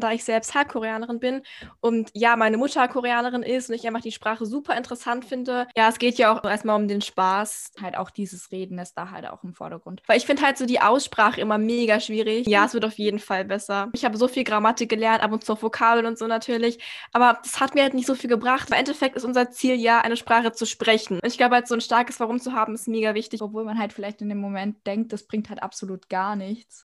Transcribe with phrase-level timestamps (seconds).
[0.00, 1.42] da ich selbst Halbkoreanerin bin
[1.80, 5.66] und ja, meine Mutter Koreanerin ist und ich einfach die Sprache super interessant finde.
[5.76, 7.72] Ja, es geht ja auch erstmal um den Spaß.
[7.80, 10.02] Halt auch dieses Reden ist da halt auch im Vordergrund.
[10.06, 12.46] Weil ich finde halt so die Aussprache immer mega schwierig.
[12.46, 13.88] Ja, es wird auf jeden Fall besser.
[13.92, 16.78] Ich habe so viel Grammatik gelernt, ab und zu Vokabeln und so natürlich.
[17.12, 18.68] Aber das hat mir halt nicht so viel gebracht.
[18.70, 21.14] Im Endeffekt ist unser Ziel ja, eine Sprache zu sprechen.
[21.14, 23.42] Und ich glaube halt so ein starkes Warum zu haben, ist mega wichtig.
[23.42, 26.86] Obwohl man halt vielleicht in dem Moment denkt, das bringt halt absolut gar nichts.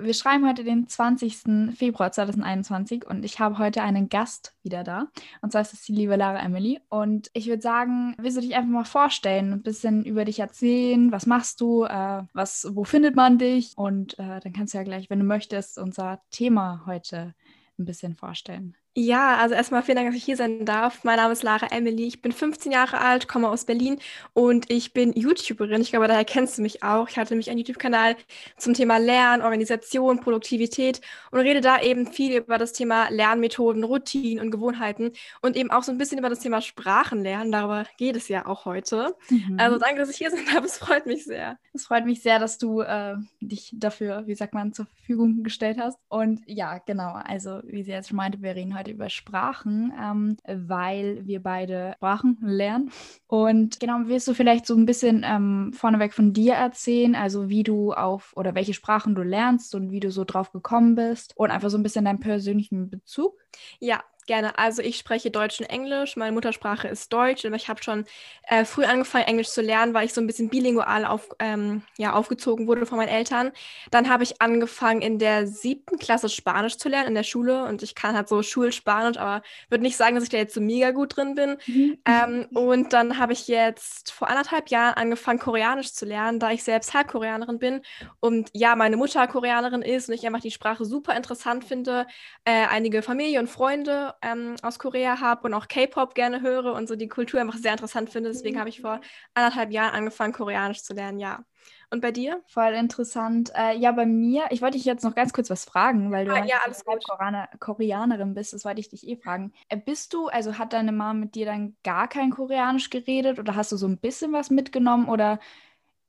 [0.00, 1.74] Wir schreiben heute den 20.
[1.76, 5.08] Februar 2021 und ich habe heute einen Gast wieder da.
[5.42, 6.80] Und zwar ist es die liebe Lara Emily.
[6.88, 11.10] Und ich würde sagen, willst du dich einfach mal vorstellen, ein bisschen über dich erzählen?
[11.10, 11.84] Was machst du?
[11.84, 13.72] Äh, was, wo findet man dich?
[13.76, 17.34] Und äh, dann kannst du ja gleich, wenn du möchtest, unser Thema heute
[17.78, 18.76] ein bisschen vorstellen.
[18.94, 21.04] Ja, also erstmal vielen Dank, dass ich hier sein darf.
[21.04, 22.08] Mein Name ist Lara Emily.
[22.08, 24.00] Ich bin 15 Jahre alt, komme aus Berlin
[24.32, 25.82] und ich bin YouTuberin.
[25.82, 27.08] Ich glaube, daher kennst du mich auch.
[27.08, 28.16] Ich hatte mich einen YouTube-Kanal
[28.56, 34.44] zum Thema Lernen, Organisation, Produktivität und rede da eben viel über das Thema Lernmethoden, Routinen
[34.44, 35.12] und Gewohnheiten
[35.42, 37.52] und eben auch so ein bisschen über das Thema Sprachenlernen.
[37.52, 39.14] Darüber geht es ja auch heute.
[39.30, 39.58] Mhm.
[39.60, 40.64] Also danke, dass ich hier sein darf.
[40.64, 41.56] Es freut mich sehr.
[41.72, 45.78] Es freut mich sehr, dass du äh, dich dafür, wie sagt man, zur Verfügung gestellt
[45.78, 45.98] hast.
[46.08, 47.12] Und ja, genau.
[47.12, 51.42] Also wie sie jetzt schon meinte, wir reden heute heute über Sprachen, ähm, weil wir
[51.42, 52.90] beide Sprachen lernen.
[53.26, 57.62] Und genau, willst du vielleicht so ein bisschen ähm, vorneweg von dir erzählen, also wie
[57.62, 61.50] du auf oder welche Sprachen du lernst und wie du so drauf gekommen bist und
[61.50, 63.34] einfach so ein bisschen deinen persönlichen Bezug?
[63.80, 64.58] Ja, Gerne.
[64.58, 66.14] Also ich spreche Deutsch und Englisch.
[66.14, 68.04] Meine Muttersprache ist Deutsch, aber ich habe schon
[68.46, 72.12] äh, früh angefangen, Englisch zu lernen, weil ich so ein bisschen bilingual auf, ähm, ja,
[72.12, 73.52] aufgezogen wurde von meinen Eltern.
[73.90, 77.82] Dann habe ich angefangen, in der siebten Klasse Spanisch zu lernen in der Schule und
[77.82, 80.90] ich kann halt so Schulspanisch, aber würde nicht sagen, dass ich da jetzt so mega
[80.90, 81.56] gut drin bin.
[81.66, 81.98] Mhm.
[82.04, 86.64] Ähm, und dann habe ich jetzt vor anderthalb Jahren angefangen, Koreanisch zu lernen, da ich
[86.64, 87.80] selbst Halbkoreanerin bin
[88.20, 92.06] und ja, meine Mutter Koreanerin ist und ich einfach die Sprache super interessant finde.
[92.44, 96.88] Äh, einige Familie und Freunde ähm, aus Korea habe und auch K-Pop gerne höre und
[96.88, 98.30] so die Kultur einfach sehr interessant finde.
[98.30, 98.60] Deswegen mhm.
[98.60, 99.00] habe ich vor
[99.34, 101.44] anderthalb Jahren angefangen, Koreanisch zu lernen, ja.
[101.90, 102.42] Und bei dir?
[102.46, 103.50] Voll interessant.
[103.54, 106.32] Äh, ja, bei mir, ich wollte dich jetzt noch ganz kurz was fragen, weil du
[106.32, 109.52] ah, ja, alles Koreaner, Koreanerin bist, das wollte ich dich eh fragen.
[109.68, 113.54] Äh, bist du, also hat deine Mama mit dir dann gar kein Koreanisch geredet oder
[113.54, 115.38] hast du so ein bisschen was mitgenommen oder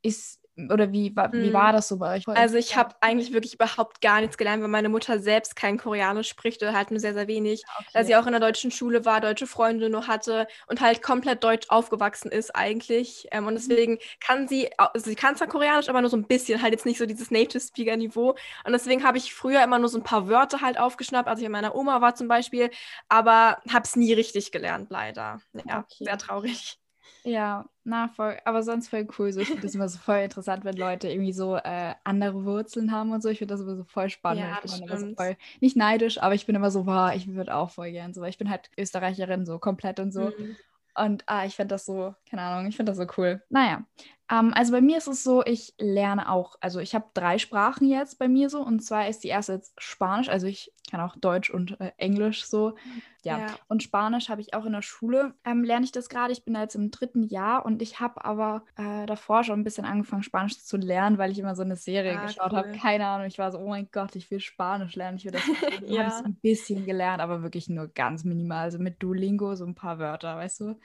[0.02, 0.39] ist
[0.70, 1.52] oder wie, wie hm.
[1.52, 2.28] war das so bei euch?
[2.28, 6.28] Also ich habe eigentlich wirklich überhaupt gar nichts gelernt, weil meine Mutter selbst kein Koreanisch
[6.28, 7.62] spricht oder halt nur sehr, sehr wenig.
[7.78, 7.88] Okay.
[7.92, 11.44] Da sie auch in der deutschen Schule war, deutsche Freunde nur hatte und halt komplett
[11.44, 13.28] deutsch aufgewachsen ist eigentlich.
[13.30, 13.58] Ähm, und mhm.
[13.58, 16.86] deswegen kann sie, also sie kann zwar Koreanisch, aber nur so ein bisschen, halt jetzt
[16.86, 18.30] nicht so dieses Native-Speaker-Niveau.
[18.64, 21.46] Und deswegen habe ich früher immer nur so ein paar Wörter halt aufgeschnappt, als ich
[21.46, 22.70] bei meiner Oma war zum Beispiel,
[23.08, 25.40] aber habe es nie richtig gelernt, leider.
[25.66, 26.04] Ja, okay.
[26.04, 26.79] sehr traurig.
[27.24, 29.32] Ja, na, voll, aber sonst voll cool.
[29.32, 32.92] So, ich finde das immer so voll interessant, wenn Leute irgendwie so äh, andere Wurzeln
[32.92, 33.28] haben und so.
[33.28, 34.42] Ich finde das immer so voll spannend.
[34.42, 37.28] Ja, ich bin immer so voll, nicht neidisch, aber ich bin immer so, wow, ich
[37.28, 40.32] würde auch voll gern so, weil ich bin halt Österreicherin so komplett und so.
[40.36, 40.56] Mhm.
[40.96, 43.42] Und ah, ich finde das so, keine Ahnung, ich finde das so cool.
[43.48, 43.84] Naja,
[44.30, 47.88] ähm, also bei mir ist es so, ich lerne auch, also ich habe drei Sprachen
[47.88, 48.60] jetzt bei mir so.
[48.60, 52.44] Und zwar ist die erste jetzt Spanisch, also ich kann auch Deutsch und äh, Englisch
[52.44, 52.74] so.
[53.22, 53.38] Ja.
[53.38, 53.46] ja.
[53.68, 56.32] Und Spanisch habe ich auch in der Schule, ähm, lerne ich das gerade.
[56.32, 59.84] Ich bin jetzt im dritten Jahr und ich habe aber äh, davor schon ein bisschen
[59.84, 62.58] angefangen, Spanisch zu lernen, weil ich immer so eine Serie ah, geschaut cool.
[62.58, 62.72] habe.
[62.72, 65.18] Keine Ahnung, ich war so, oh mein Gott, ich will Spanisch lernen.
[65.18, 65.42] Ich will das.
[65.86, 66.04] ja.
[66.04, 68.64] habe ein bisschen gelernt, aber wirklich nur ganz minimal.
[68.64, 70.76] Also mit Duolingo so ein paar Wörter, weißt du?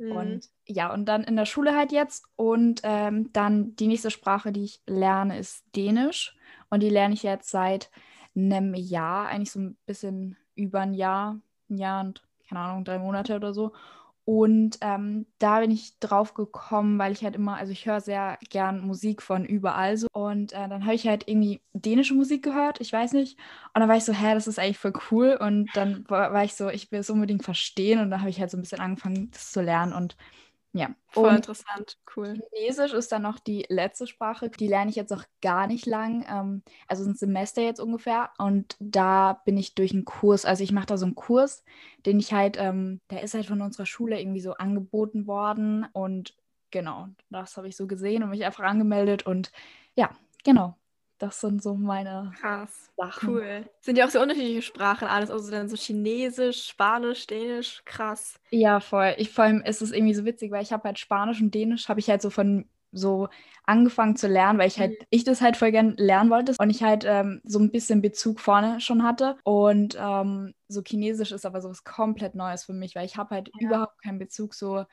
[0.00, 0.12] Mhm.
[0.12, 2.24] Und ja, und dann in der Schule halt jetzt.
[2.36, 6.36] Und ähm, dann die nächste Sprache, die ich lerne, ist Dänisch.
[6.70, 7.90] Und die lerne ich jetzt seit
[8.34, 12.98] einem Jahr, eigentlich so ein bisschen über ein Jahr, ein Jahr und keine Ahnung, drei
[12.98, 13.72] Monate oder so.
[14.24, 18.38] Und ähm, da bin ich drauf gekommen, weil ich halt immer, also ich höre sehr
[18.48, 20.06] gern Musik von überall so.
[20.12, 23.38] Und äh, dann habe ich halt irgendwie dänische Musik gehört, ich weiß nicht.
[23.74, 25.36] Und dann war ich so, hä, das ist eigentlich voll cool.
[25.40, 27.98] Und dann war, war ich so, ich will es unbedingt verstehen.
[27.98, 29.92] Und dann habe ich halt so ein bisschen angefangen, das zu lernen.
[29.92, 30.16] Und
[30.72, 30.94] ja.
[31.08, 32.40] Voll und interessant, cool.
[32.54, 34.50] Chinesisch ist dann noch die letzte Sprache.
[34.50, 36.24] Die lerne ich jetzt auch gar nicht lang.
[36.28, 38.30] Ähm, also ein Semester jetzt ungefähr.
[38.38, 41.64] Und da bin ich durch einen Kurs, also ich mache da so einen Kurs,
[42.06, 45.86] den ich halt, ähm, der ist halt von unserer Schule irgendwie so angeboten worden.
[45.92, 46.36] Und
[46.70, 49.26] genau, das habe ich so gesehen und mich einfach angemeldet.
[49.26, 49.50] Und
[49.96, 50.10] ja,
[50.44, 50.76] genau.
[51.20, 52.90] Das sind so meine Krass.
[52.96, 53.28] Sachen.
[53.28, 53.64] Cool.
[53.80, 58.40] Sind ja auch sehr unterschiedliche Sprachen alles, also dann so Chinesisch, Spanisch, Dänisch, krass.
[58.50, 59.14] Ja, voll.
[59.18, 61.90] Ich, vor allem ist es irgendwie so witzig, weil ich habe halt Spanisch und Dänisch
[61.90, 63.28] habe ich halt so von so
[63.66, 65.06] angefangen zu lernen, weil ich halt, mhm.
[65.10, 68.40] ich das halt voll gern lernen wollte und ich halt ähm, so ein bisschen Bezug
[68.40, 69.36] vorne schon hatte.
[69.44, 73.34] Und ähm, so Chinesisch ist aber so was komplett Neues für mich, weil ich habe
[73.34, 73.68] halt ja.
[73.68, 74.86] überhaupt keinen Bezug so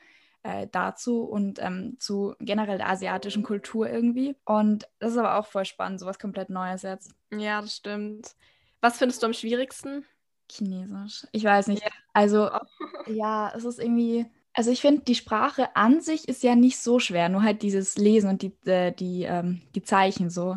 [0.48, 4.34] äh, dazu und ähm, zu generell der asiatischen Kultur irgendwie.
[4.44, 7.12] Und das ist aber auch voll spannend, sowas komplett Neues jetzt.
[7.30, 8.34] Ja, das stimmt.
[8.80, 10.04] Was findest du am schwierigsten?
[10.50, 11.26] Chinesisch.
[11.32, 11.82] Ich weiß nicht.
[11.82, 11.90] Ja.
[12.14, 12.50] Also,
[13.06, 14.26] ja, es ist irgendwie.
[14.54, 17.96] Also ich finde, die Sprache an sich ist ja nicht so schwer, nur halt dieses
[17.96, 20.56] Lesen und die, äh, die, ähm, die Zeichen so.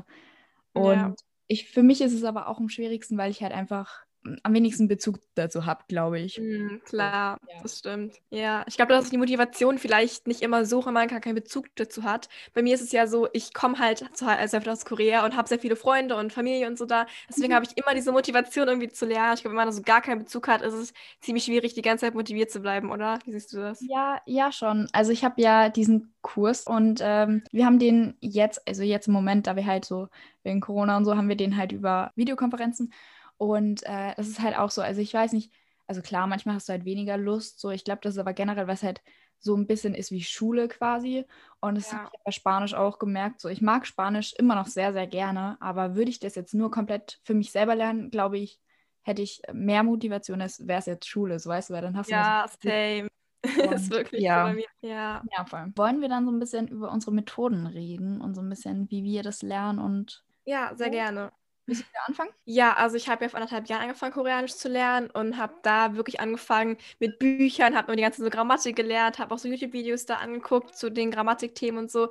[0.74, 1.16] Und ja.
[1.48, 4.06] ich, für mich ist es aber auch am schwierigsten, weil ich halt einfach
[4.44, 6.40] am wenigsten Bezug dazu habt, glaube ich.
[6.40, 7.62] Mm, klar, ja.
[7.62, 8.16] das stimmt.
[8.30, 11.68] Ja, ich glaube, dass die Motivation vielleicht nicht immer so, wenn man gar keinen Bezug
[11.76, 12.30] dazu hat.
[12.54, 15.48] Bei mir ist es ja so, ich komme halt zu, also aus Korea und habe
[15.48, 17.08] sehr viele Freunde und Familie und so da.
[17.30, 17.56] Deswegen mhm.
[17.56, 19.34] habe ich immer diese Motivation irgendwie zu lernen.
[19.34, 22.06] Ich glaube, wenn man so gar keinen Bezug hat, ist es ziemlich schwierig, die ganze
[22.06, 23.20] Zeit motiviert zu bleiben, oder?
[23.26, 23.84] Wie siehst du das?
[23.88, 24.88] Ja, ja schon.
[24.94, 29.14] Also ich habe ja diesen Kurs und ähm, wir haben den jetzt, also jetzt im
[29.14, 30.10] Moment, da wir halt so
[30.44, 32.94] wegen Corona und so, haben wir den halt über Videokonferenzen.
[33.42, 35.52] Und äh, das ist halt auch so, also ich weiß nicht,
[35.88, 38.68] also klar, manchmal hast du halt weniger Lust, so ich glaube, das ist aber generell,
[38.68, 39.02] was halt
[39.40, 41.26] so ein bisschen ist wie Schule quasi.
[41.60, 41.98] Und das ja.
[41.98, 43.42] habe ich bei Spanisch auch gemerkt.
[43.42, 46.70] So, ich mag Spanisch immer noch sehr, sehr gerne, aber würde ich das jetzt nur
[46.70, 48.60] komplett für mich selber lernen, glaube ich,
[49.02, 52.12] hätte ich mehr Motivation, als wäre es jetzt Schule, so weißt du, weil dann hast
[52.12, 52.14] du.
[52.14, 53.08] Ja, same.
[53.74, 54.46] ist wirklich ja.
[54.46, 54.68] so bei mir.
[54.82, 55.24] Ja.
[55.36, 55.72] ja, voll.
[55.76, 59.04] Wollen wir dann so ein bisschen über unsere Methoden reden und so ein bisschen, wie
[59.04, 60.24] wir das lernen und.
[60.46, 61.32] Ja, sehr gerne.
[61.68, 62.32] Willst du anfangen?
[62.46, 65.96] Ja, also ich habe ja vor anderthalb Jahren angefangen, Koreanisch zu lernen und habe da
[65.96, 70.06] wirklich angefangen mit Büchern, habe mir die ganze so Grammatik gelernt, habe auch so YouTube-Videos
[70.06, 72.10] da angeguckt zu den Grammatikthemen und so.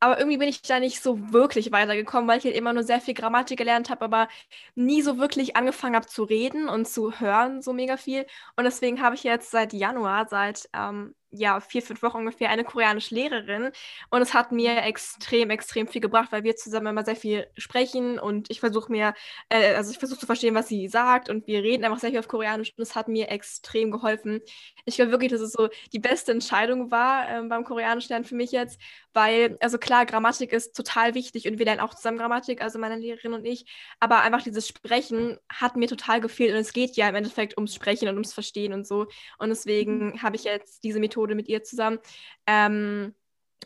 [0.00, 3.00] Aber irgendwie bin ich da nicht so wirklich weitergekommen, weil ich halt immer nur sehr
[3.00, 4.28] viel Grammatik gelernt habe, aber
[4.74, 8.26] nie so wirklich angefangen habe zu reden und zu hören, so mega viel.
[8.56, 12.64] Und deswegen habe ich jetzt seit Januar, seit ähm, ja, vier, fünf Wochen ungefähr eine
[12.64, 13.70] koreanische Lehrerin.
[14.10, 18.18] Und es hat mir extrem, extrem viel gebracht, weil wir zusammen immer sehr viel sprechen
[18.18, 19.14] und ich versuche mir,
[19.48, 22.18] äh, also ich versuche zu verstehen, was sie sagt und wir reden einfach sehr viel
[22.18, 24.40] auf Koreanisch und es hat mir extrem geholfen.
[24.84, 28.34] Ich glaube wirklich, dass es so die beste Entscheidung war äh, beim Koreanisch lernen für
[28.34, 28.78] mich jetzt,
[29.14, 32.96] weil, also klar, Grammatik ist total wichtig und wir lernen auch zusammen Grammatik, also meine
[32.96, 33.64] Lehrerin und ich,
[34.00, 37.74] aber einfach dieses Sprechen hat mir total gefehlt und es geht ja im Endeffekt ums
[37.74, 39.06] Sprechen und ums Verstehen und so.
[39.38, 40.22] Und deswegen mhm.
[40.22, 41.98] habe ich jetzt diese Methode mit ihr zusammen.
[42.46, 43.14] Ähm,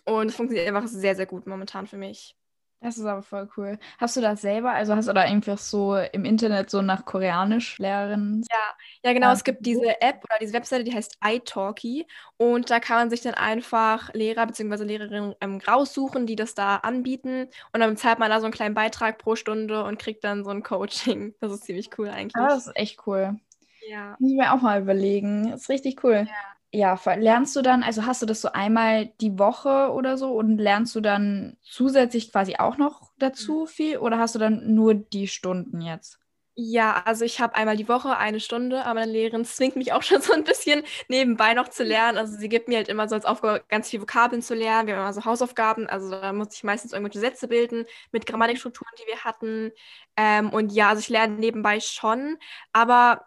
[0.04, 2.36] und es funktioniert einfach sehr, sehr gut momentan für mich.
[2.80, 3.78] Das ist aber voll cool.
[3.98, 7.78] Hast du das selber, also hast du da einfach so im Internet so nach Koreanisch
[7.78, 8.44] Lehrerinnen?
[8.50, 9.28] Ja, ja genau.
[9.28, 9.32] Ja.
[9.32, 12.06] Es gibt diese App oder diese Webseite, die heißt iTalki
[12.36, 14.84] und da kann man sich dann einfach Lehrer bzw.
[14.84, 18.74] Lehrerinnen ähm, raussuchen, die das da anbieten und dann zahlt man da so einen kleinen
[18.74, 21.34] Beitrag pro Stunde und kriegt dann so ein Coaching.
[21.40, 22.36] Das ist ziemlich cool eigentlich.
[22.36, 23.40] Ah, das ist echt cool.
[23.88, 24.16] Ja.
[24.18, 25.50] Muss ich mir auch mal überlegen.
[25.50, 26.26] Das ist richtig cool.
[26.28, 30.34] Ja ja, lernst du dann, also hast du das so einmal die Woche oder so
[30.34, 33.66] und lernst du dann zusätzlich quasi auch noch dazu mhm.
[33.66, 36.18] viel oder hast du dann nur die Stunden jetzt?
[36.58, 40.02] Ja, also ich habe einmal die Woche eine Stunde, aber meine Lehrerin zwingt mich auch
[40.02, 42.18] schon so ein bisschen nebenbei noch zu lernen.
[42.18, 44.86] Also sie gibt mir halt immer so als Aufgabe, ganz viele Vokabeln zu lernen.
[44.86, 48.92] Wir haben immer so Hausaufgaben, also da muss ich meistens irgendwelche Sätze bilden mit Grammatikstrukturen,
[48.98, 49.72] die wir hatten.
[50.16, 52.36] Ähm, und ja, also ich lerne nebenbei schon,
[52.72, 53.26] aber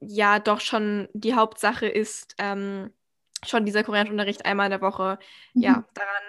[0.00, 2.92] ja doch schon die Hauptsache ist ähm,
[3.44, 5.18] schon dieser Koreanischunterricht einmal in der Woche.
[5.54, 5.62] Mhm.
[5.62, 6.22] Ja, daran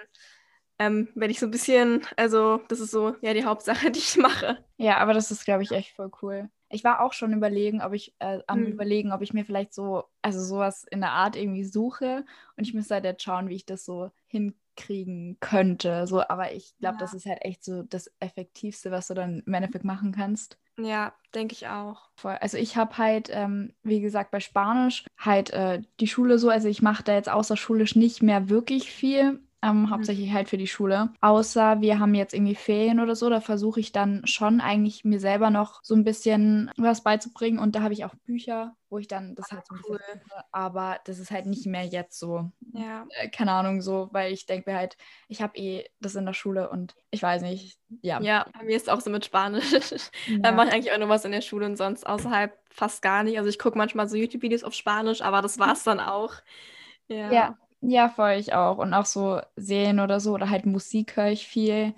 [0.78, 4.16] ähm, werde ich so ein bisschen, also das ist so ja die Hauptsache, die ich
[4.16, 4.64] mache.
[4.76, 6.50] Ja, aber das ist, glaube ich, echt voll cool.
[6.68, 8.66] Ich war auch schon überlegen, ob ich äh, am mhm.
[8.66, 12.24] überlegen, ob ich mir vielleicht so, also sowas in der Art irgendwie suche.
[12.56, 16.06] Und ich müsste halt jetzt schauen, wie ich das so hinkriegen könnte.
[16.06, 17.00] So, aber ich glaube, ja.
[17.00, 20.58] das ist halt echt so das Effektivste, was du dann im Endeffekt machen kannst.
[20.78, 22.10] Ja, denke ich auch.
[22.24, 26.68] Also ich habe halt, ähm, wie gesagt, bei Spanisch halt äh, die Schule so, also
[26.68, 29.40] ich mache da jetzt außerschulisch nicht mehr wirklich viel.
[29.62, 29.90] Ähm, mhm.
[29.90, 31.10] Hauptsächlich halt für die Schule.
[31.20, 35.20] Außer wir haben jetzt irgendwie Ferien oder so, da versuche ich dann schon eigentlich mir
[35.20, 37.60] selber noch so ein bisschen was beizubringen.
[37.60, 39.76] Und da habe ich auch Bücher, wo ich dann das halt so.
[39.88, 40.00] Cool.
[40.50, 42.50] Aber das ist halt nicht mehr jetzt so.
[42.72, 43.06] Ja.
[43.10, 44.96] Äh, keine Ahnung, so, weil ich denke mir halt,
[45.28, 47.78] ich habe eh das in der Schule und ich weiß nicht.
[48.00, 48.20] Ja.
[48.20, 49.72] Ja, bei mir ist es auch so mit Spanisch.
[50.26, 50.38] Ja.
[50.38, 53.22] da mache ich eigentlich auch nur was in der Schule und sonst außerhalb fast gar
[53.22, 53.38] nicht.
[53.38, 56.34] Also ich gucke manchmal so YouTube-Videos auf Spanisch, aber das war es dann auch.
[57.08, 57.32] Ja.
[57.32, 57.58] ja.
[57.84, 58.78] Ja, voll ich auch.
[58.78, 61.94] Und auch so Serien oder so oder halt Musik höre ich viel.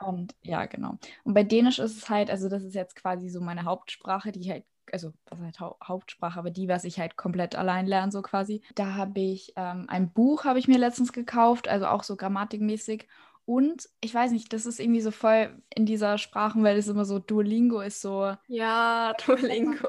[0.00, 0.06] Ja.
[0.08, 0.98] Und ja, genau.
[1.24, 4.50] Und bei Dänisch ist es halt, also das ist jetzt quasi so meine Hauptsprache, die
[4.50, 8.20] halt, also was halt ha Hauptsprache, aber die, was ich halt komplett allein lerne, so
[8.22, 8.62] quasi.
[8.74, 13.08] Da habe ich ähm, ein Buch, habe ich mir letztens gekauft, also auch so grammatikmäßig.
[13.44, 17.18] Und ich weiß nicht, das ist irgendwie so voll in dieser Sprachenwelt ist immer so,
[17.18, 18.36] Duolingo ist so.
[18.46, 19.88] Ja, Duolingo.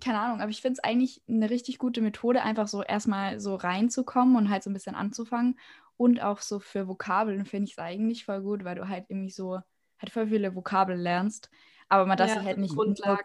[0.00, 3.56] Keine Ahnung, aber ich finde es eigentlich eine richtig gute Methode, einfach so erstmal so
[3.56, 5.58] reinzukommen und halt so ein bisschen anzufangen.
[5.96, 9.30] Und auch so für Vokabeln finde ich es eigentlich voll gut, weil du halt irgendwie
[9.30, 9.60] so
[9.98, 11.50] halt voll viele Vokabeln lernst.
[11.88, 12.76] Aber man darf Ja, sich halt so nicht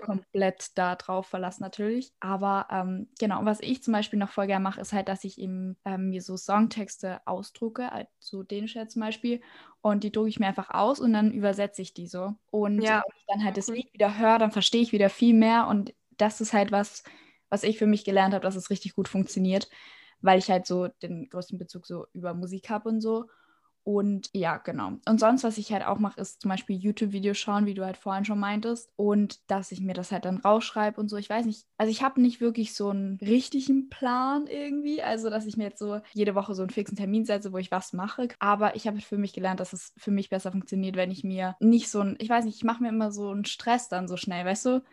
[0.01, 2.13] komplett da drauf verlassen, natürlich.
[2.20, 5.38] Aber ähm, genau, was ich zum Beispiel noch voll gerne mache, ist halt, dass ich
[5.39, 9.42] eben ähm, mir so Songtexte ausdrucke, also dänisch jetzt zum Beispiel.
[9.82, 12.36] Und die drucke ich mir einfach aus und dann übersetze ich die so.
[12.51, 13.04] Und Ja.
[13.06, 13.75] wenn ich dann halt das Cool.
[13.75, 15.68] Lied wieder höre, dann verstehe ich wieder viel mehr.
[15.68, 17.04] Und das ist halt was,
[17.50, 19.70] was ich für mich gelernt habe, dass es richtig gut funktioniert,
[20.22, 23.28] weil ich halt so den größten Bezug so über Musik habe und so.
[23.91, 24.93] Und ja, genau.
[25.08, 27.98] Und sonst, was ich halt auch mache, ist zum Beispiel YouTube-Videos schauen, wie du halt
[27.98, 28.91] vorhin schon meintest.
[28.98, 31.17] Und dass ich mir das halt dann rausschreibe und so.
[31.17, 35.01] Ich weiß nicht, also ich habe nicht wirklich so einen richtigen Plan irgendwie.
[35.01, 37.72] Also, dass ich mir jetzt so jede Woche so einen fixen Termin setze, wo ich
[37.72, 38.27] was mache.
[38.39, 41.55] Aber ich habe für mich gelernt, dass es für mich besser funktioniert, wenn ich mir
[41.60, 44.17] nicht so ein, ich weiß nicht, ich mache mir immer so einen Stress dann so
[44.17, 44.84] schnell, weißt du?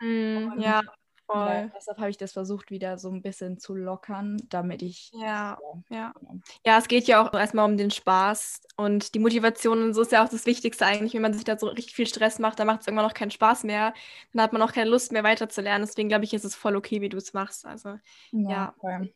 [0.00, 0.80] Mm, Ja,
[1.26, 1.70] voll.
[1.74, 5.10] deshalb habe ich das versucht, wieder so ein bisschen zu lockern, damit ich.
[5.12, 5.58] Ja,
[5.90, 6.12] ja.
[6.18, 6.40] genau.
[6.64, 10.12] Ja, es geht ja auch erstmal um den Spaß und die Motivation und so ist
[10.12, 11.14] ja auch das Wichtigste eigentlich.
[11.14, 13.30] Wenn man sich da so richtig viel Stress macht, dann macht es irgendwann noch keinen
[13.30, 13.94] Spaß mehr.
[14.32, 15.86] Dann hat man auch keine Lust mehr weiterzulernen.
[15.86, 17.66] Deswegen glaube ich, ist es voll okay, wie du es machst.
[17.66, 17.98] Also,
[18.32, 18.74] ja.
[18.80, 19.12] Voll.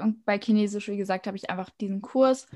[0.00, 2.46] Und bei Chinesisch, wie gesagt, habe ich einfach diesen Kurs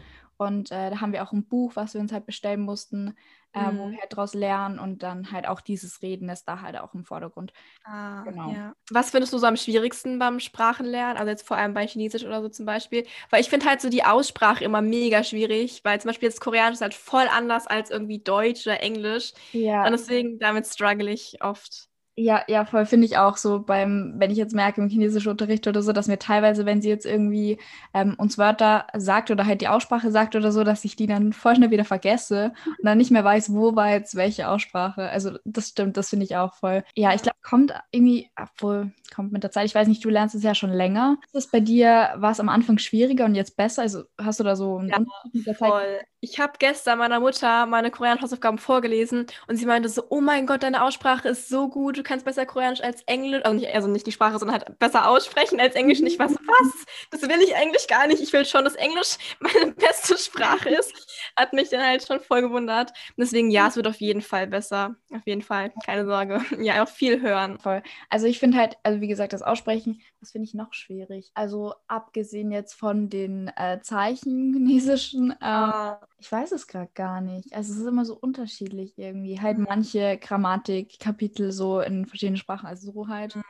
[0.43, 3.17] und äh, da haben wir auch ein Buch, was wir uns halt bestellen mussten,
[3.53, 3.91] äh, wo Mhm.
[3.91, 7.05] wir halt draus lernen und dann halt auch dieses Reden ist da halt auch im
[7.05, 7.53] Vordergrund.
[7.85, 8.45] Ah, Genau.
[8.45, 8.75] ja.
[8.91, 11.17] Was findest du so am schwierigsten beim Sprachenlernen?
[11.17, 13.07] Also jetzt vor allem bei Chinesisch oder so zum Beispiel.
[13.31, 16.75] Weil ich finde halt so die Aussprache immer mega schwierig, weil zum Beispiel jetzt Koreanisch
[16.75, 19.33] ist halt voll anders als irgendwie Deutsch oder Englisch.
[19.53, 21.89] Ja, Und deswegen damit struggle ich oft.
[22.15, 25.67] Ja, ja, voll finde ich auch so beim, wenn ich jetzt merke im chinesischen Unterricht
[25.67, 27.59] oder so, dass mir teilweise, wenn sie jetzt irgendwie
[27.95, 31.33] ähm, uns Wörter sagt oder halt die Aussprache sagt oder so, dass ich die dann
[31.33, 35.09] voll schnell wieder vergesse und dann nicht mehr weiß, wo war jetzt welche Aussprache.
[35.09, 36.85] Also das stimmt, das finde ich auch voll.
[36.95, 39.67] Ja, ich glaube, kommt irgendwie, obwohl, kommt mit der Zeit.
[39.67, 41.17] Ich weiß nicht, du lernst es ja schon länger.
[41.27, 43.83] Ist es bei dir, war es am Anfang schwieriger und jetzt besser?
[43.83, 44.99] Also hast du da so einen Ja,
[45.33, 45.69] mit der Zeit?
[45.71, 46.01] Voll.
[46.21, 50.63] Ich habe gestern meiner Mutter meine Koreanisch-Hausaufgaben vorgelesen und sie meinte so, oh mein Gott,
[50.63, 54.07] deine Aussprache ist so gut, du kannst besser Koreanisch als Englisch, also nicht, also nicht
[54.07, 55.99] die Sprache, sondern halt besser aussprechen als Englisch.
[55.99, 56.85] Und ich war so, was?
[57.11, 58.21] Das will ich eigentlich gar nicht.
[58.21, 60.93] Ich will schon, dass Englisch meine beste Sprache ist.
[61.37, 62.91] Hat mich dann halt schon voll gewundert.
[62.91, 64.95] Und deswegen, ja, es wird auf jeden Fall besser.
[65.11, 66.43] Auf jeden Fall, keine Sorge.
[66.63, 67.59] Ja, auch viel hören.
[67.59, 67.83] Voll.
[68.11, 71.31] Also ich finde halt, also wie gesagt, das Aussprechen, das finde ich noch schwierig.
[71.35, 77.21] Also abgesehen jetzt von den äh, Zeichen chinesischen, ähm, Ah, ich weiß es gerade gar
[77.21, 77.53] nicht.
[77.55, 79.41] Also es ist immer so unterschiedlich irgendwie.
[79.41, 79.67] Halt Mhm.
[79.69, 83.35] manche Grammatikkapitel so in verschiedenen Sprachen, also so halt.
[83.37, 83.43] Mhm.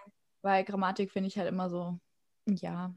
[0.42, 1.98] Weil Grammatik finde ich halt immer so,
[2.48, 2.94] ja,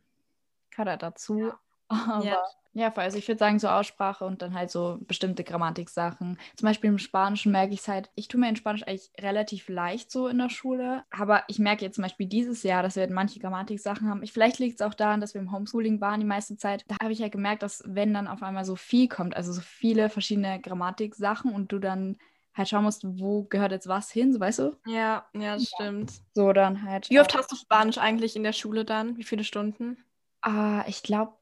[0.71, 1.53] gehört halt dazu.
[1.89, 2.37] Aber Ja.
[2.77, 3.03] Ja, voll.
[3.03, 6.37] Also ich würde sagen, so Aussprache und dann halt so bestimmte Grammatiksachen.
[6.57, 9.69] Zum Beispiel im Spanischen merke ich es halt, ich tue mir in Spanisch eigentlich relativ
[9.69, 11.05] leicht so in der Schule.
[11.09, 14.23] Aber ich merke jetzt zum Beispiel dieses Jahr, dass wir halt manche Grammatiksachen haben.
[14.23, 16.83] Ich, vielleicht liegt es auch daran, dass wir im Homeschooling waren die meiste Zeit.
[16.89, 19.61] Da habe ich halt gemerkt, dass wenn dann auf einmal so viel kommt, also so
[19.61, 22.17] viele verschiedene Grammatiksachen und du dann
[22.53, 24.77] halt schauen musst, wo gehört jetzt was hin, so weißt du?
[24.85, 26.11] ja, ja, das stimmt.
[26.33, 27.09] So dann halt.
[27.09, 29.15] Wie oft hast du Spanisch eigentlich in der Schule dann?
[29.15, 29.97] Wie viele Stunden?
[30.41, 31.33] Ah, ich glaube,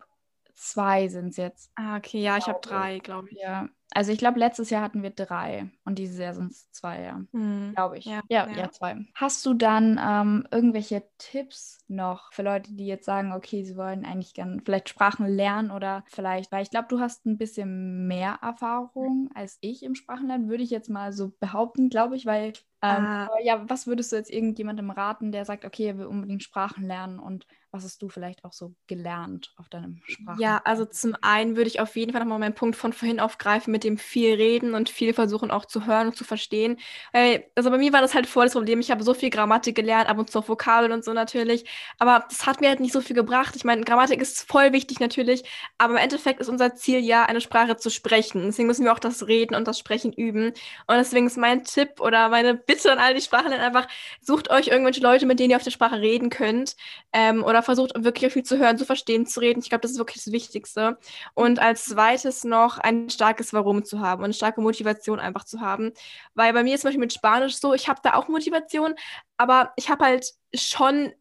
[0.54, 1.72] zwei sind es jetzt.
[1.76, 3.40] Ah, okay, ja, ich habe drei, glaube ich.
[3.40, 7.02] Ja, also ich glaube, letztes Jahr hatten wir drei und dieses Jahr sind es zwei,
[7.02, 7.22] ja.
[7.32, 7.74] Hm.
[7.76, 8.06] Glaube ich.
[8.06, 8.58] Ja, Ja, ja.
[8.58, 9.06] ja, zwei.
[9.14, 14.06] Hast du dann ähm, irgendwelche Tipps noch für Leute, die jetzt sagen, okay, sie wollen
[14.06, 18.40] eigentlich gern vielleicht Sprachen lernen oder vielleicht, weil ich glaube, du hast ein bisschen mehr
[18.42, 23.06] Erfahrung als ich im Sprachenlernen, würde ich jetzt mal so behaupten, glaube ich, weil ähm,
[23.06, 23.30] Ah.
[23.44, 27.20] ja, was würdest du jetzt irgendjemandem raten, der sagt, okay, er will unbedingt Sprachen lernen
[27.20, 30.40] und was hast du vielleicht auch so gelernt auf deinem Sprachen?
[30.40, 33.72] Ja, also zum einen würde ich auf jeden Fall nochmal meinen Punkt von vorhin aufgreifen
[33.72, 36.78] mit dem viel reden und viel versuchen auch zu hören und zu verstehen.
[37.56, 38.80] Also bei mir war das halt voll das Problem.
[38.80, 41.66] Ich habe so viel Grammatik gelernt, ab und zu auch Vokabeln und so natürlich.
[41.98, 43.56] Aber das hat mir halt nicht so viel gebracht.
[43.56, 45.44] Ich meine, Grammatik ist voll wichtig natürlich,
[45.80, 48.44] aber im Endeffekt ist unser Ziel ja, eine Sprache zu sprechen.
[48.46, 50.48] Deswegen müssen wir auch das Reden und das Sprechen üben.
[50.48, 53.88] Und deswegen ist mein Tipp oder meine Bitte an all die Sprachenlerner einfach,
[54.22, 56.76] sucht euch irgendwelche Leute, mit denen ihr auf der Sprache reden könnt.
[57.14, 59.60] Ähm, oder versucht wirklich viel zu hören, zu verstehen, zu reden.
[59.62, 60.98] Ich glaube, das ist wirklich das Wichtigste.
[61.34, 65.62] Und als zweites noch ein starkes Warum zu haben und eine starke Motivation einfach zu
[65.62, 65.92] haben.
[66.34, 68.96] Weil bei mir ist zum Beispiel mit Spanisch so, ich habe da auch Motivation,
[69.38, 71.14] aber ich habe halt schon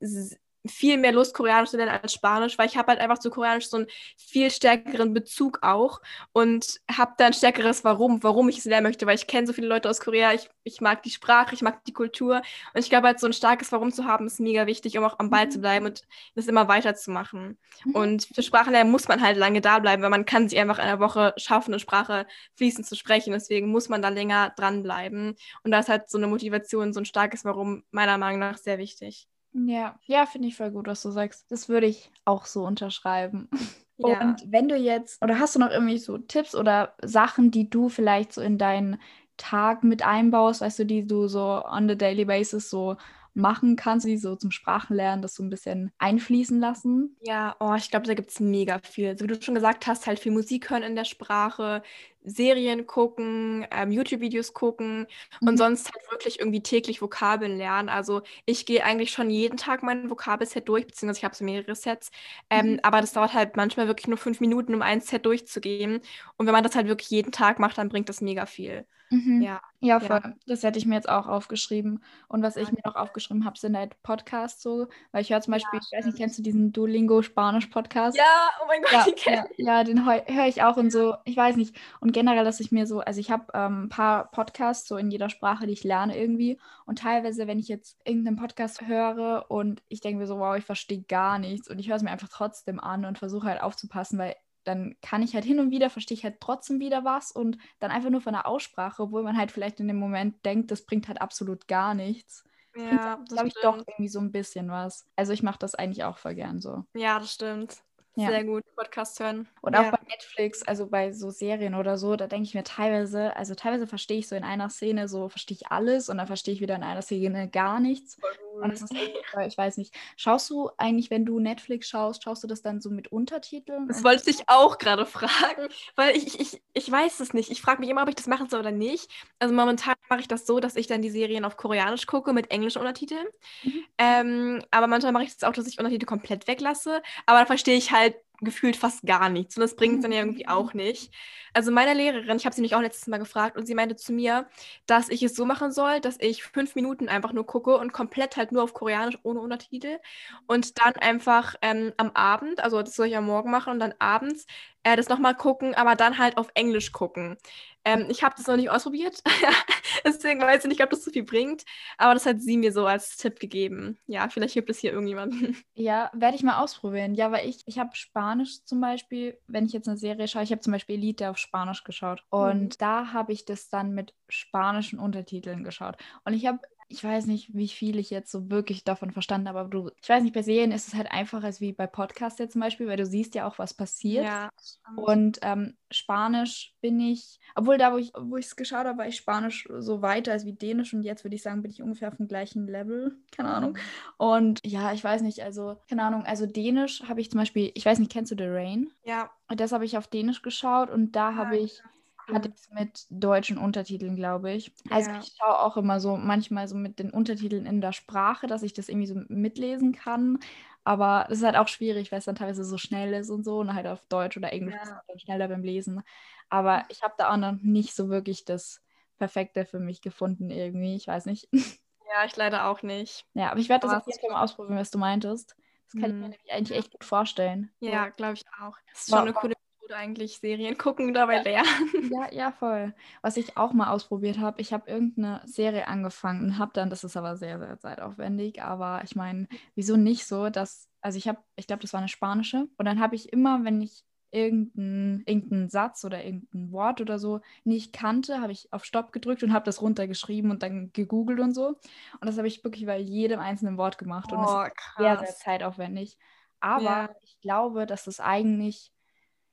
[0.66, 3.69] viel mehr Lust, Koreanisch zu lernen als Spanisch, weil ich habe halt einfach zu Koreanisch
[3.69, 6.00] so einen viel stärkeren Bezug auch
[6.33, 9.52] und habe da ein stärkeres Warum, warum ich es lernen möchte, weil ich kenne so
[9.52, 12.42] viele Leute aus Korea, ich, ich mag die Sprache, ich mag die Kultur
[12.75, 15.19] und ich glaube halt so ein starkes Warum zu haben, ist mega wichtig, um auch
[15.19, 16.02] am Ball zu bleiben und
[16.35, 17.59] das immer weiterzumachen.
[17.85, 17.95] Mhm.
[17.95, 20.85] Und für Sprachenlernen muss man halt lange da bleiben, weil man kann sich einfach in
[20.85, 22.26] einer Woche schaffen, eine Sprache
[22.57, 23.33] fließend zu sprechen.
[23.33, 25.35] Deswegen muss man da länger dranbleiben.
[25.64, 28.78] Und da ist halt so eine Motivation, so ein starkes Warum meiner Meinung nach sehr
[28.78, 29.26] wichtig.
[29.55, 31.51] Ja, ja, finde ich voll gut, was du sagst.
[31.51, 33.49] Das würde ich auch so unterschreiben.
[33.99, 34.21] Ja.
[34.21, 37.89] Und wenn du jetzt, oder hast du noch irgendwie so Tipps oder Sachen, die du
[37.89, 38.99] vielleicht so in deinen
[39.37, 42.97] Tag mit einbaust, weißt du, die du so on the daily basis so
[43.35, 47.17] machen kannst, die so zum Sprachenlernen das so ein bisschen einfließen lassen?
[47.23, 49.17] Ja, oh, ich glaube, da gibt es mega viel.
[49.17, 51.83] So wie du schon gesagt hast, halt viel Musik hören in der Sprache,
[52.25, 55.07] Serien gucken, ähm, YouTube-Videos gucken
[55.41, 55.49] mhm.
[55.49, 57.89] und sonst halt wirklich irgendwie täglich Vokabeln lernen.
[57.89, 61.75] Also ich gehe eigentlich schon jeden Tag mein Vokabelset durch, beziehungsweise ich habe so mehrere
[61.75, 62.11] Sets.
[62.51, 62.81] Ähm, mhm.
[62.83, 66.01] Aber das dauert halt manchmal wirklich nur fünf Minuten, um ein Set durchzugehen.
[66.37, 68.87] Und wenn man das halt wirklich jeden Tag macht, dann bringt das mega viel.
[69.12, 69.42] Mhm.
[69.42, 69.61] Ja.
[69.81, 70.21] Ja, voll.
[70.23, 70.33] Ja.
[70.47, 72.02] Das hätte ich mir jetzt auch aufgeschrieben.
[72.28, 74.87] Und was ich mir noch aufgeschrieben habe, sind halt Podcasts so.
[75.11, 78.16] Weil ich höre zum Beispiel, ja, ich weiß nicht, kennst du diesen Duolingo-Spanisch-Podcast?
[78.16, 79.66] Ja, oh mein Gott, ja, den kenn ich.
[79.66, 81.16] Ja, den höre ich auch und so.
[81.25, 81.76] Ich weiß nicht.
[82.00, 85.11] Und generell, dass ich mir so, also ich habe ähm, ein paar Podcasts so in
[85.11, 86.59] jeder Sprache, die ich lerne irgendwie.
[86.87, 90.64] Und teilweise, wenn ich jetzt irgendeinen Podcast höre und ich denke mir so, wow, ich
[90.64, 91.69] verstehe gar nichts.
[91.69, 95.23] Und ich höre es mir einfach trotzdem an und versuche halt aufzupassen, weil dann kann
[95.23, 98.21] ich halt hin und wieder, verstehe ich halt trotzdem wieder was und dann einfach nur
[98.21, 101.69] von der Aussprache, obwohl man halt vielleicht in dem Moment denkt, das bringt halt absolut
[101.69, 102.45] gar nichts.
[102.75, 105.07] Ja, das glaube ich doch irgendwie so ein bisschen was.
[105.16, 106.85] Also ich mache das eigentlich auch voll gern so.
[106.95, 107.83] Ja, das stimmt.
[108.14, 108.28] Ja.
[108.28, 109.49] Sehr gut, Podcast hören.
[109.62, 109.81] Und ja.
[109.81, 113.54] auch bei Netflix, also bei so Serien oder so, da denke ich mir teilweise, also
[113.54, 116.61] teilweise verstehe ich so in einer Szene so, verstehe ich alles und dann verstehe ich
[116.61, 118.19] wieder in einer Szene gar nichts.
[118.62, 119.95] Und das ist ich weiß nicht.
[120.16, 123.88] Schaust du eigentlich, wenn du Netflix schaust, schaust du das dann so mit Untertiteln?
[123.88, 127.50] Das wollte ich auch gerade fragen, weil ich, ich, ich weiß es nicht.
[127.50, 129.11] Ich frage mich immer, ob ich das machen soll oder nicht.
[129.38, 132.50] Also momentan mache ich das so, dass ich dann die Serien auf Koreanisch gucke mit
[132.50, 133.26] englischen Untertiteln.
[133.62, 133.85] Mhm.
[133.99, 137.02] Ähm, aber manchmal mache ich es auch, dass ich Untertitel komplett weglasse.
[137.26, 139.57] Aber da verstehe ich halt gefühlt fast gar nichts.
[139.57, 141.13] Und das bringt es dann ja irgendwie auch nicht.
[141.55, 144.13] Also meine Lehrerin, ich habe sie nämlich auch letztes Mal gefragt und sie meinte zu
[144.13, 144.47] mir,
[144.87, 148.37] dass ich es so machen soll, dass ich fünf Minuten einfach nur gucke und komplett
[148.37, 149.99] halt nur auf Koreanisch ohne Untertitel
[150.47, 153.95] und dann einfach ähm, am Abend, also das soll ich am Morgen machen und dann
[153.99, 154.47] abends
[154.83, 157.37] äh, das nochmal gucken, aber dann halt auf Englisch gucken.
[157.85, 159.23] Ähm, ich habe das noch nicht ausprobiert,
[160.05, 161.65] deswegen weiß ich nicht, ob das so viel bringt,
[161.99, 163.99] aber das hat sie mir so als Tipp gegeben.
[164.07, 165.57] Ja, vielleicht gibt es hier irgendjemanden.
[165.75, 167.15] Ja, werde ich mal ausprobieren.
[167.15, 170.53] Ja, weil ich, ich habe Spanisch zum Beispiel, wenn ich jetzt eine Serie schaue, ich
[170.53, 172.79] habe zum Beispiel Elite auf Spanisch geschaut und mhm.
[172.79, 175.97] da habe ich das dann mit spanischen Untertiteln geschaut.
[176.25, 176.61] Und ich habe
[176.93, 180.09] ich weiß nicht, wie viel ich jetzt so wirklich davon verstanden habe, aber du, ich
[180.09, 182.87] weiß nicht, bei Serien ist es halt einfacher als wie bei Podcasts jetzt zum Beispiel,
[182.87, 184.25] weil du siehst ja auch, was passiert.
[184.25, 184.51] Ja,
[184.97, 189.16] und ähm, Spanisch bin ich, obwohl da, wo ich wo es geschaut habe, war ich
[189.16, 192.16] Spanisch so weiter als wie Dänisch und jetzt würde ich sagen, bin ich ungefähr auf
[192.16, 193.79] dem gleichen Level, keine Ahnung.
[194.19, 197.87] Und ja, ich weiß nicht, also, keine Ahnung, also Dänisch habe ich zum Beispiel, ich
[197.87, 198.93] weiß nicht, kennst du The Rain?
[199.05, 199.31] Ja.
[199.49, 201.83] Das habe ich auf Dänisch geschaut und da ja, habe ich
[202.31, 204.73] hatte ich es mit deutschen Untertiteln, glaube ich.
[204.91, 205.21] Also ja.
[205.21, 208.73] ich schaue auch immer so manchmal so mit den Untertiteln in der Sprache, dass ich
[208.73, 210.39] das irgendwie so mitlesen kann.
[210.85, 213.59] Aber das ist halt auch schwierig, weil es dann teilweise so schnell ist und so
[213.59, 214.83] und halt auf Deutsch oder Englisch ja.
[214.83, 216.03] ist dann schneller beim Lesen.
[216.49, 218.83] Aber ich habe da auch noch nicht so wirklich das
[219.19, 220.97] Perfekte für mich gefunden irgendwie.
[220.97, 221.49] Ich weiß nicht.
[222.15, 223.25] Ja, ich leider auch nicht.
[223.33, 225.57] Ja, aber ich werde das auf jeden Fall mal ausprobieren, was du meintest.
[225.87, 226.35] Das kann ich mir mhm.
[226.51, 227.71] eigentlich echt gut vorstellen.
[227.81, 228.77] Ja, glaube ich auch.
[228.91, 229.55] Das ist schon eine coole
[229.90, 232.11] eigentlich Serien gucken, dabei lernen.
[232.11, 232.95] Ja, ja, voll.
[233.21, 237.05] Was ich auch mal ausprobiert habe, ich habe irgendeine Serie angefangen und habe dann, das
[237.05, 241.38] ist aber sehr, sehr zeitaufwendig, aber ich meine, wieso nicht so, dass, also ich habe,
[241.57, 245.68] ich glaube, das war eine spanische und dann habe ich immer, wenn ich irgendeinen irgendein
[245.68, 249.66] Satz oder irgendein Wort oder so nicht kannte, habe ich auf Stopp gedrückt und habe
[249.66, 251.68] das runtergeschrieben und dann gegoogelt und so.
[251.68, 255.18] Und das habe ich wirklich bei jedem einzelnen Wort gemacht oh, und das ist sehr,
[255.18, 256.16] sehr zeitaufwendig.
[256.61, 257.11] Aber ja.
[257.21, 258.90] ich glaube, dass es eigentlich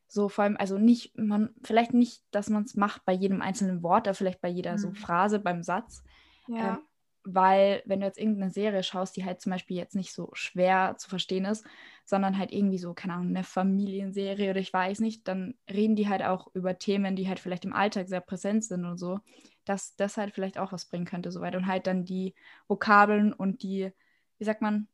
[0.10, 3.84] so vor allem, also nicht, man, vielleicht nicht, dass man es macht bei jedem einzelnen
[3.84, 4.78] Wort, aber vielleicht bei jeder mhm.
[4.80, 6.04] so Phrase beim Satz.
[6.48, 6.74] Ja.
[6.74, 6.80] Ähm,
[7.24, 10.96] weil, wenn du jetzt irgendeine Serie schaust, die halt zum Beispiel jetzt nicht so schwer
[10.98, 11.64] zu verstehen ist,
[12.04, 16.10] sondern halt irgendwie so, keine Ahnung, eine Familienserie oder ich weiß nicht, dann reden die
[16.10, 19.20] halt auch über Themen, die halt vielleicht im Alltag sehr präsent sind und so,
[19.66, 21.56] dass das halt vielleicht auch was bringen könnte, soweit.
[21.56, 22.34] Und halt dann die
[22.68, 23.92] Vokabeln und die,
[24.40, 24.88] wie sagt man,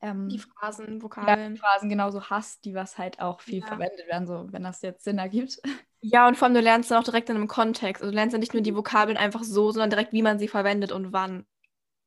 [0.00, 1.56] ähm, die Phrasen, Vokabeln.
[1.56, 3.66] Ja, Phrasen genauso hast, die was halt auch viel ja.
[3.66, 5.60] verwendet werden, so wenn das jetzt Sinn ergibt.
[6.02, 8.02] Ja, und vor allem du lernst dann auch direkt in einem Kontext.
[8.02, 10.48] Also du lernst ja nicht nur die Vokabeln einfach so, sondern direkt, wie man sie
[10.48, 11.44] verwendet und wann.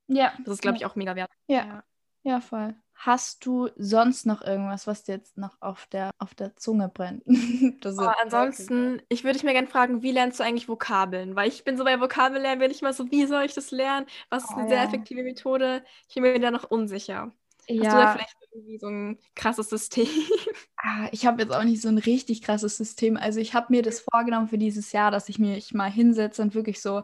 [0.07, 0.33] Ja.
[0.45, 1.29] Das ist, glaube ich, auch mega wert.
[1.45, 1.57] Ja.
[1.63, 1.83] ja.
[2.23, 2.73] Ja, voll.
[2.95, 7.23] Hast du sonst noch irgendwas, was dir jetzt noch auf der, auf der Zunge brennt?
[7.27, 11.35] oh, ansonsten, ich würde dich mir gerne fragen, wie lernst du eigentlich Vokabeln?
[11.35, 14.07] Weil ich bin so bei Vokabellernen, bin ich mal so, wie soll ich das lernen?
[14.29, 15.83] Was ist eine oh, sehr effektive Methode?
[16.07, 17.33] Ich bin mir da noch unsicher.
[17.67, 17.83] Ja.
[17.83, 20.07] Hast du da vielleicht irgendwie so ein krasses System?
[20.85, 23.15] Ah, ich habe jetzt auch nicht so ein richtig krasses System.
[23.15, 26.55] Also ich habe mir das vorgenommen für dieses Jahr, dass ich mich mal hinsetze und
[26.55, 27.03] wirklich so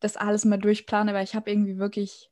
[0.00, 2.30] das alles mal durchplane, weil ich habe irgendwie wirklich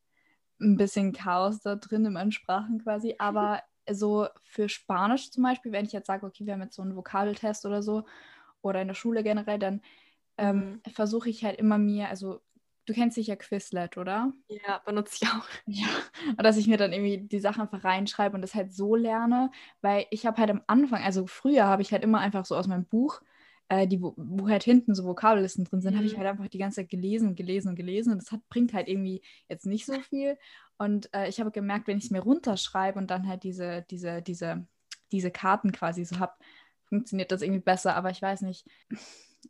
[0.59, 3.15] ein bisschen Chaos da drin in meinen Sprachen quasi.
[3.19, 6.83] Aber so für Spanisch zum Beispiel, wenn ich jetzt sage, okay, wir haben jetzt so
[6.83, 8.05] einen Vokabeltest oder so,
[8.67, 9.81] oder in der Schule generell, dann
[10.39, 10.91] ähm, mhm.
[10.91, 12.41] versuche ich halt immer mir, also
[12.87, 14.33] du kennst sicher Quizlet, oder?
[14.49, 15.47] Ja, benutze ich auch.
[15.67, 15.89] Ja,
[16.31, 19.51] und dass ich mir dann irgendwie die Sachen einfach reinschreibe und das halt so lerne,
[19.83, 22.69] weil ich habe halt am Anfang, also früher habe ich halt immer einfach so aus
[22.69, 23.21] meinem Buch,
[23.69, 25.99] äh, die, wo, wo, halt hinten so Vokabellisten drin sind, mhm.
[25.99, 28.49] habe ich halt einfach die ganze Zeit gelesen und gelesen und gelesen und das hat,
[28.49, 30.39] bringt halt irgendwie jetzt nicht so viel.
[30.79, 34.23] Und äh, ich habe gemerkt, wenn ich es mir runterschreibe und dann halt diese, diese,
[34.23, 34.67] diese,
[35.11, 36.35] diese Karten quasi so habe,
[36.85, 38.67] funktioniert das irgendwie besser, aber ich weiß nicht.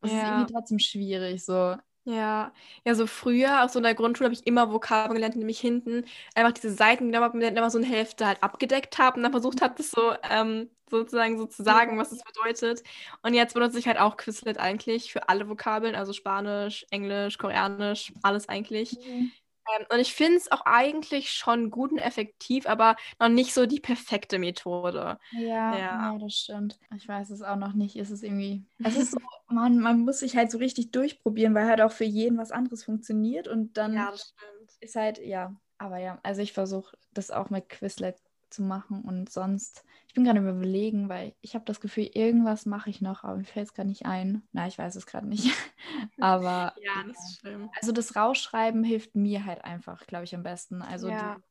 [0.03, 0.19] Es ja.
[0.19, 1.45] ist irgendwie trotzdem schwierig.
[1.45, 1.77] So,
[2.09, 2.53] ja,
[2.85, 5.59] ja, so früher, auch so in der Grundschule, habe ich immer Vokabeln gelernt, indem ich
[5.61, 6.05] hinten
[6.37, 9.25] einfach diese Seiten genommen habe und dann immer so eine Hälfte halt abgedeckt habe und
[9.25, 12.85] dann versucht habe, das so ähm, sozusagen so zu sagen, was das bedeutet.
[13.23, 18.13] Und jetzt benutze ich halt auch Quizlet eigentlich für alle Vokabeln, also Spanisch, Englisch, Koreanisch,
[18.23, 19.01] alles eigentlich.
[19.05, 19.33] Mhm.
[19.79, 23.67] Ähm, und ich finde es auch eigentlich schon gut und effektiv, aber noch nicht so
[23.67, 25.19] die perfekte Methode.
[25.33, 26.19] Ja, ja, ja.
[26.19, 26.79] das stimmt.
[26.97, 27.97] Ich weiß es auch noch nicht.
[27.97, 28.65] Ist es irgendwie.
[28.83, 32.05] Es ist so, man, man muss sich halt so richtig durchprobieren, weil halt auch für
[32.05, 34.71] jeden was anderes funktioniert und dann ja, das stimmt.
[34.81, 35.55] ist halt, ja.
[35.79, 38.17] Aber ja, also ich versuche das auch mit Quizlet
[38.51, 42.91] zu machen und sonst, ich bin gerade überlegen, weil ich habe das Gefühl, irgendwas mache
[42.91, 44.43] ich noch, aber mir fällt es gerade nicht ein.
[44.53, 45.47] Na, ich weiß es gerade nicht.
[46.21, 47.71] aber ja, das ist schlimm.
[47.79, 50.83] Also das Rausschreiben hilft mir halt einfach, glaube ich, am besten.
[50.83, 51.37] Also ja.
[51.37, 51.43] die,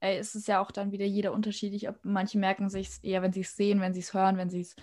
[0.00, 3.32] ey, es ist ja auch dann wieder jeder unterschiedlich, ob manche merken sich eher, wenn
[3.32, 4.76] sie es sehen, wenn sie es hören, wenn sie es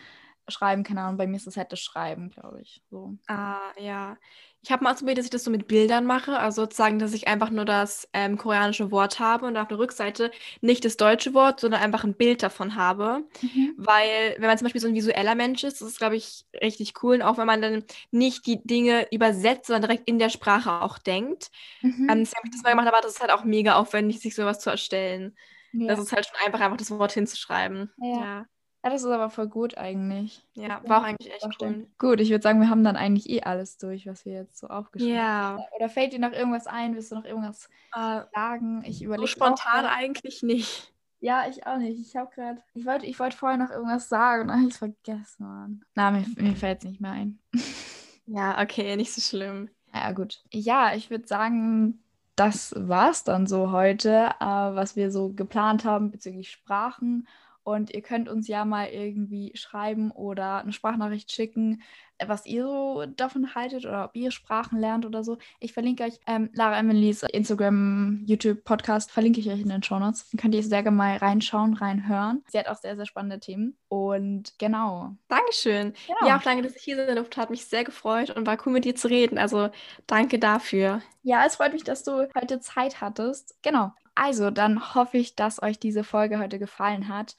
[0.47, 2.83] schreiben, keine Ahnung, bei mir ist es halt das Schreiben, glaube ich.
[2.89, 3.17] So.
[3.27, 4.17] Ah, ja.
[4.63, 7.27] Ich habe mal ausprobiert, dass ich das so mit Bildern mache, also sozusagen, dass ich
[7.27, 10.29] einfach nur das ähm, koreanische Wort habe und auf der Rückseite
[10.61, 13.23] nicht das deutsche Wort, sondern einfach ein Bild davon habe.
[13.41, 13.73] Mhm.
[13.77, 16.93] Weil, wenn man zum Beispiel so ein visueller Mensch ist, das ist, glaube ich, richtig
[17.01, 17.15] cool.
[17.15, 20.99] Und auch wenn man dann nicht die Dinge übersetzt, sondern direkt in der Sprache auch
[20.99, 21.49] denkt.
[21.81, 22.07] Mhm.
[22.09, 24.35] Ähm, das habe ich das mal gemacht, aber das ist halt auch mega aufwendig, sich
[24.35, 25.35] sowas zu erstellen.
[25.73, 25.87] Ja.
[25.87, 27.91] Das ist halt schon einfach, einfach das Wort hinzuschreiben.
[27.97, 28.19] ja.
[28.21, 28.45] ja.
[28.83, 30.43] Ja, das ist aber voll gut eigentlich.
[30.55, 31.87] Ja, war auch eigentlich echt cool.
[31.99, 34.67] Gut, ich würde sagen, wir haben dann eigentlich eh alles durch, was wir jetzt so
[34.67, 35.23] aufgeschrieben ja.
[35.23, 35.63] haben.
[35.75, 36.95] Oder fällt dir noch irgendwas ein?
[36.95, 38.83] Willst du noch irgendwas äh, sagen?
[38.85, 39.27] Ich überlege.
[39.27, 40.91] So spontan eigentlich nicht.
[41.19, 41.99] Ja, ich auch nicht.
[41.99, 42.63] Ich habe gerade.
[42.73, 45.85] Ich wollte ich wollt vorher noch irgendwas sagen und habe es vergessen, Mann.
[45.93, 47.39] Na, mir, mir fällt es nicht mehr ein.
[48.25, 49.69] ja, okay, nicht so schlimm.
[49.93, 50.43] Ja, gut.
[50.51, 52.03] Ja, ich würde sagen,
[52.35, 57.27] das war es dann so heute, äh, was wir so geplant haben bezüglich Sprachen
[57.63, 61.81] und ihr könnt uns ja mal irgendwie schreiben oder eine Sprachnachricht schicken,
[62.27, 65.37] was ihr so davon haltet oder ob ihr Sprachen lernt oder so.
[65.59, 69.99] Ich verlinke euch ähm, Lara Emilys Instagram, YouTube, Podcast, verlinke ich euch in den Show
[69.99, 70.29] Notes.
[70.29, 72.43] Dann könnt ihr sehr gerne mal reinschauen, reinhören.
[72.47, 73.77] Sie hat auch sehr, sehr spannende Themen.
[73.87, 75.15] Und genau.
[75.27, 75.93] Dankeschön.
[76.07, 76.27] Genau.
[76.27, 77.41] Ja, auch danke, dass ich hier sein durfte.
[77.41, 79.37] Hat mich sehr gefreut und war cool mit dir zu reden.
[79.37, 79.69] Also
[80.07, 81.01] danke dafür.
[81.23, 83.55] Ja, es freut mich, dass du heute Zeit hattest.
[83.61, 83.93] Genau.
[84.15, 87.35] Also, dann hoffe ich, dass euch diese Folge heute gefallen hat.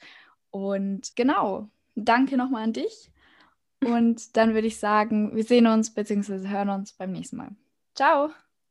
[0.51, 3.11] Und genau, danke nochmal an dich.
[3.83, 6.47] Und dann würde ich sagen, wir sehen uns bzw.
[6.47, 7.55] hören uns beim nächsten Mal.
[7.95, 8.31] Ciao!